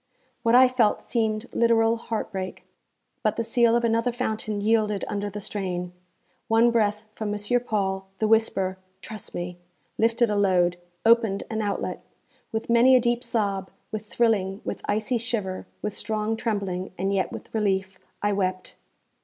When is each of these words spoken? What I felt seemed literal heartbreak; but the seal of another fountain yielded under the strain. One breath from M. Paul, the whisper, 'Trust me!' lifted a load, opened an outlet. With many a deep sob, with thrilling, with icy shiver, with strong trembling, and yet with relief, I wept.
What 0.41 0.55
I 0.55 0.67
felt 0.67 1.03
seemed 1.03 1.45
literal 1.53 1.95
heartbreak; 1.95 2.65
but 3.21 3.35
the 3.35 3.43
seal 3.43 3.75
of 3.75 3.83
another 3.83 4.11
fountain 4.11 4.59
yielded 4.59 5.05
under 5.07 5.29
the 5.29 5.39
strain. 5.39 5.91
One 6.47 6.71
breath 6.71 7.03
from 7.11 7.31
M. 7.31 7.39
Paul, 7.67 8.07
the 8.17 8.27
whisper, 8.27 8.79
'Trust 9.03 9.35
me!' 9.35 9.59
lifted 9.99 10.31
a 10.31 10.35
load, 10.35 10.77
opened 11.05 11.43
an 11.51 11.61
outlet. 11.61 12.01
With 12.51 12.67
many 12.67 12.95
a 12.95 12.99
deep 12.99 13.23
sob, 13.23 13.69
with 13.91 14.07
thrilling, 14.07 14.61
with 14.65 14.81
icy 14.85 15.19
shiver, 15.19 15.67
with 15.83 15.93
strong 15.93 16.35
trembling, 16.35 16.91
and 16.97 17.13
yet 17.13 17.31
with 17.31 17.53
relief, 17.53 17.99
I 18.23 18.33
wept. 18.33 18.77